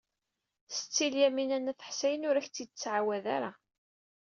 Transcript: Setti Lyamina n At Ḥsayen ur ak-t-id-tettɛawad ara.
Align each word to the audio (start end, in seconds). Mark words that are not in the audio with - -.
Setti 0.75 1.07
Lyamina 1.13 1.57
n 1.59 1.71
At 1.71 1.85
Ḥsayen 1.89 2.27
ur 2.29 2.35
ak-t-id-tettɛawad 2.37 3.25
ara. 3.35 3.51